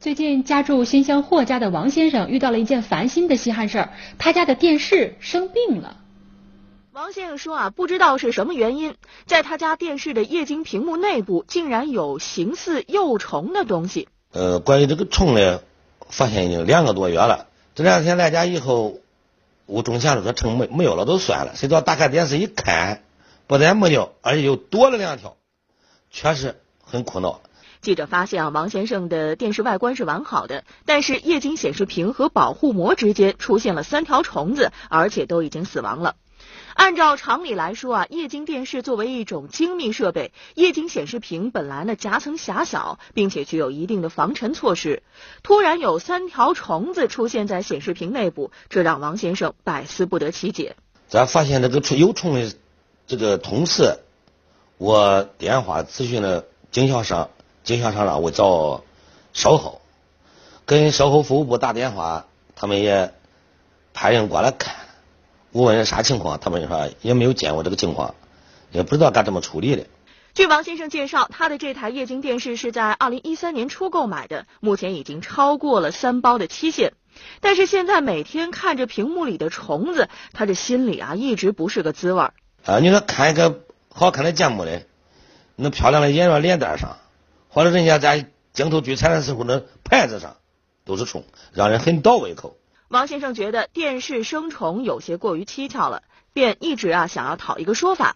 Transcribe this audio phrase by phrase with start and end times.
[0.00, 5.96] 最近家住新乡霍家的王先生遇到了一件烦心的稀罕事儿，他家的电视生病了。
[6.92, 8.94] 王先生说啊，不知道是什么原因，
[9.26, 14.06] 在他家电视的液晶屏幕内部竟然有形似幼虫的东西。
[14.30, 15.62] 呃，关于这个虫呢，
[16.08, 17.48] 发现已经两个多月了。
[17.74, 19.00] 这两天来家以后，
[19.66, 23.02] 我中想着说虫没没有了都算了，谁知道打开电视一看，
[23.48, 25.36] 不但没有，而且又多了两条，
[26.12, 26.54] 确实
[26.84, 27.40] 很苦恼。
[27.80, 36.16] 记者发现啊，王先生的电视外观是完好的，但是液晶显示屏和保护膜之间出现了三条虫子，而且都已经死亡了。
[36.74, 45.02] 按照常理来说啊，液晶电视作为一种精密设备，液晶显示屏本来呢夹层狭小，并且具有一定的防尘措施。
[45.42, 50.76] 突然有三条虫子出现在显示屏内部，这让王先生百思不得其解。
[51.08, 52.52] 咱发现这个有虫的
[53.06, 53.98] 这个同时，
[54.78, 57.30] 我电话咨询了经销商。
[57.68, 58.82] 经销商让我找
[59.34, 59.82] 售后，
[60.64, 62.24] 跟售后服务部打电话，
[62.56, 63.12] 他们也
[63.92, 64.74] 派人过来看。
[65.52, 68.14] 我问啥情况，他们说也没有见过这个情况，
[68.72, 69.84] 也不知道该怎么处理的。
[70.32, 76.94] 据王先生介绍，他的这台液晶电视是在二零一三年初购买的，目前已经超过了三包的期限。
[77.42, 82.32] 但是现在每天看着屏幕里的虫子，他这心里啊一直不是个滋味儿。
[82.64, 83.60] 啊，你说看一个
[83.92, 84.86] 好看的节目嘞，
[85.54, 86.96] 那漂亮的演员脸蛋上。
[87.58, 90.36] 或者人家在镜头聚餐的时候，那牌子上
[90.84, 92.56] 都是虫，让人很倒胃口。
[92.86, 98.14] 王先生觉得电视生虫有些过于蹊跷了，便一直啊想要讨一个说法。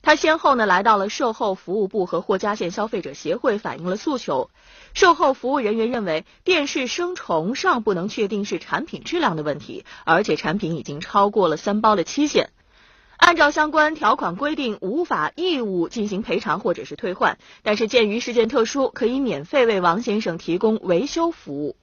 [0.00, 4.48] 他先后呢来到了售后服务部和霍家县消费者协会反映了诉求。
[4.94, 12.48] 售后服务人员认为，电视生虫尚不能确定是产品质量的问题，而且产品已经超过了三包的期限。
[13.16, 21.76] 按照相关条款规定，无法义务进行赔偿或者是退换，但是鉴于事件特殊，可以免费为王先生提供维修服务。